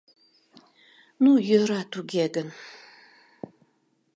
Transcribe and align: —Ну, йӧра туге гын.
—Ну, 1.23 1.31
йӧра 1.47 1.81
туге 1.91 2.25
гын. 2.35 2.47